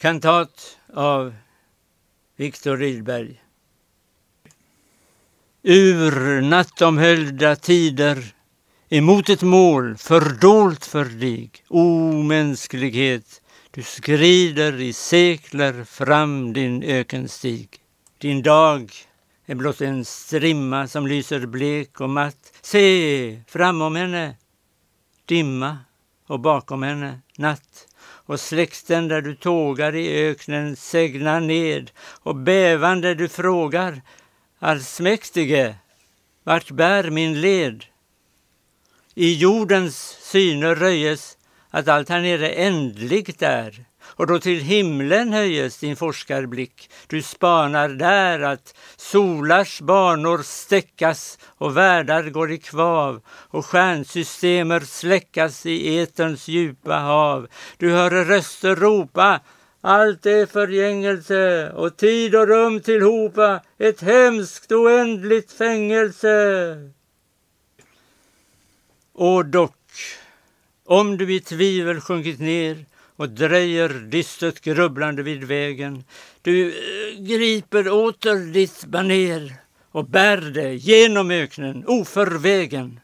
Kantat 0.00 0.78
av 0.94 1.34
Viktor 2.36 2.76
Rydberg. 2.76 3.42
Ur 5.62 6.40
nattomhöljda 6.40 7.56
tider 7.56 8.34
emot 8.88 9.28
ett 9.28 9.42
mål 9.42 9.96
fördolt 9.96 10.86
för 10.86 11.04
dig, 11.04 11.50
omänsklighet. 11.68 13.42
Du 13.70 13.82
skrider 13.82 14.80
i 14.80 14.92
sekler 14.92 15.84
fram 15.84 16.52
din 16.52 16.82
ökenstig. 16.82 17.68
Din 18.18 18.42
dag 18.42 18.92
är 19.46 19.54
blott 19.54 19.80
en 19.80 20.04
strimma 20.04 20.88
som 20.88 21.06
lyser 21.06 21.46
blek 21.46 22.00
och 22.00 22.10
matt. 22.10 22.58
Se, 22.60 23.42
framom 23.48 23.96
henne, 23.96 24.36
dimma 25.24 25.78
och 26.30 26.40
bakom 26.40 26.82
henne 26.82 27.20
natt 27.36 27.88
och 27.98 28.40
släkten 28.40 29.08
där 29.08 29.22
du 29.22 29.34
tågar 29.34 29.94
i 29.94 30.28
öknen 30.28 30.76
segnar 30.76 31.40
ned 31.40 31.90
och 32.22 32.36
bävande 32.36 33.14
du 33.14 33.28
frågar 33.28 34.02
Allsmäktige, 34.58 35.74
vart 36.44 36.70
bär 36.70 37.10
min 37.10 37.40
led? 37.40 37.84
I 39.14 39.34
jordens 39.34 39.96
syner 40.20 40.74
röjes 40.74 41.36
att 41.70 41.88
allt 41.88 42.08
här 42.08 42.20
nere 42.20 42.48
ändligt 42.48 43.42
är 43.42 43.84
och 44.02 44.26
då 44.26 44.38
till 44.38 44.60
himlen 44.60 45.32
höjes 45.32 45.78
din 45.78 45.96
forskarblick. 45.96 46.90
Du 47.06 47.22
spanar 47.22 47.88
där 47.88 48.40
att 48.40 48.74
solars 48.96 49.80
banor 49.80 50.38
stäckas 50.42 51.38
och 51.44 51.76
världar 51.76 52.22
går 52.22 52.52
i 52.52 52.58
kvav 52.58 53.22
och 53.28 53.66
stjärnsystemer 53.66 54.80
släckas 54.80 55.66
i 55.66 55.98
eterns 55.98 56.48
djupa 56.48 56.94
hav. 56.94 57.48
Du 57.76 57.92
hör 57.92 58.10
röster 58.10 58.76
ropa 58.76 59.40
allt 59.80 60.26
är 60.26 60.46
förgängelse 60.46 61.70
och 61.70 61.96
tid 61.96 62.34
och 62.34 62.48
rum 62.48 62.80
tillhopa 62.80 63.60
ett 63.78 64.00
hemskt 64.00 64.72
oändligt 64.72 65.52
fängelse. 65.52 66.76
Och 69.12 69.46
dock, 69.46 69.74
om 70.90 71.16
du 71.16 71.34
i 71.34 71.40
tvivel 71.40 72.00
sjunkit 72.00 72.40
ner 72.40 72.84
och 73.16 73.28
dröjer 73.28 73.88
dystert 73.88 74.60
grubblande 74.60 75.22
vid 75.22 75.44
vägen, 75.44 76.04
du 76.42 76.68
eh, 76.68 77.22
griper 77.22 77.88
åter 77.88 78.52
ditt 78.52 78.84
baner 78.84 79.54
och 79.90 80.04
bär 80.04 80.36
det 80.36 80.74
genom 80.74 81.30
öknen 81.30 81.84
oförvägen. 81.86 83.00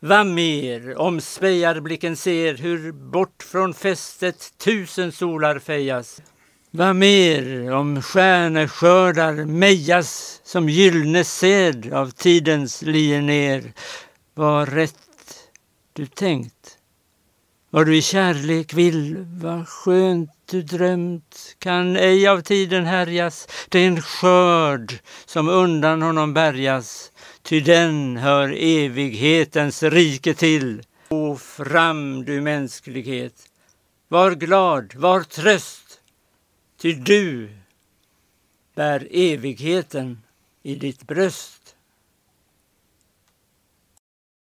Vad 0.00 0.26
mer 0.26 0.98
om 0.98 1.20
spejarblicken 1.20 2.16
ser 2.16 2.54
hur 2.54 2.92
bort 2.92 3.42
från 3.42 3.74
fästet 3.74 4.52
tusen 4.58 5.12
solar 5.12 5.58
fejas. 5.58 6.22
Vad 6.70 6.96
mer 6.96 7.72
om 7.72 8.02
stjärneskördar 8.02 9.44
mejas 9.44 10.40
som 10.44 10.68
gyllne 10.68 11.24
sed 11.24 11.92
av 11.92 12.10
tidens 12.10 12.82
lier 12.82 13.22
ner. 13.22 13.72
Vad 14.34 14.68
rätt 14.68 14.94
du 15.92 16.06
tänkt, 16.06 16.75
vad 17.76 17.86
du 17.86 17.96
i 17.96 18.02
kärlek 18.02 18.74
vill, 18.74 19.26
vad 19.40 19.68
skönt 19.68 20.30
du 20.50 20.62
drömt, 20.62 21.56
kan 21.58 21.96
ej 21.96 22.28
av 22.28 22.40
tiden 22.40 22.84
härjas. 22.86 23.48
Det 23.68 23.78
är 23.78 23.86
en 23.86 24.02
skörd 24.02 24.94
som 25.26 25.48
undan 25.48 26.02
honom 26.02 26.34
bärgas, 26.34 27.12
ty 27.42 27.60
den 27.60 28.16
hör 28.16 28.54
evighetens 28.58 29.82
rike 29.82 30.34
till. 30.34 30.82
O 31.08 31.36
fram 31.36 32.24
du 32.24 32.40
mänsklighet, 32.40 33.34
var 34.08 34.30
glad, 34.30 34.94
var 34.94 35.22
tröst, 35.22 36.00
ty 36.80 36.92
du 36.92 37.50
bär 38.74 39.08
evigheten 39.10 40.22
i 40.62 40.74
ditt 40.74 41.06
bröst. 41.06 41.75